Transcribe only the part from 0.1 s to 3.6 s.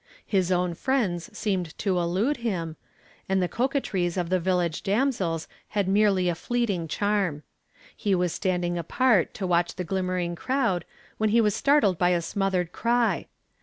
His own friends seemed to elude him, and the